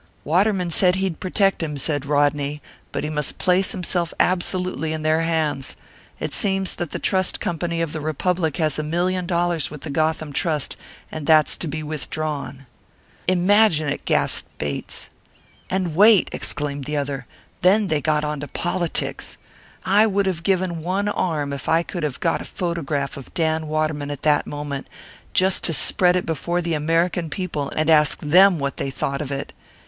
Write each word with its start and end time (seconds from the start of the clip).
"Waterman 0.23 0.71
said 0.71 0.95
he'd 0.95 1.19
protect 1.19 1.61
him," 1.61 1.77
said 1.77 2.07
Rodney. 2.07 2.59
"But 2.91 3.03
he 3.03 3.11
must 3.11 3.37
place 3.37 3.71
himself 3.71 4.15
absolutely 4.19 4.93
in 4.93 5.03
their 5.03 5.21
hands. 5.21 5.75
It 6.19 6.33
seems 6.33 6.73
that 6.77 6.89
the 6.89 6.97
Trust 6.97 7.39
Company 7.39 7.81
of 7.83 7.93
the 7.93 8.01
Republic 8.01 8.57
has 8.57 8.79
a 8.79 8.83
million 8.83 9.27
dollars 9.27 9.69
with 9.69 9.81
the 9.81 9.91
Gotham 9.91 10.33
Trust, 10.33 10.75
and 11.11 11.27
that's 11.27 11.55
to 11.57 11.67
be 11.67 11.83
withdrawn." 11.83 12.65
"Imagine 13.27 13.89
it!" 13.89 14.03
gasped 14.05 14.49
Bates. 14.57 15.11
"And 15.69 15.93
wait!" 15.95 16.29
exclaimed 16.31 16.85
the 16.85 16.97
other; 16.97 17.27
"then 17.61 17.85
they 17.85 18.01
got 18.01 18.23
on 18.23 18.39
to 18.39 18.47
politics. 18.47 19.37
I 19.85 20.07
would 20.07 20.25
have 20.25 20.41
given 20.41 20.81
one 20.81 21.09
arm 21.09 21.53
if 21.53 21.69
I 21.69 21.83
could 21.83 22.01
have 22.01 22.19
got 22.19 22.41
a 22.41 22.45
photograph 22.45 23.17
of 23.17 23.35
Dan 23.35 23.67
Waterman 23.67 24.09
at 24.09 24.23
that 24.23 24.47
moment 24.47 24.87
just 25.35 25.63
to 25.65 25.73
spread 25.73 26.15
it 26.15 26.25
before 26.25 26.59
the 26.59 26.73
American 26.73 27.29
people 27.29 27.69
and 27.75 27.87
ask 27.87 28.17
them 28.17 28.57
what 28.57 28.77
they 28.77 28.89
thought 28.89 29.21
of 29.21 29.29
it! 29.31 29.53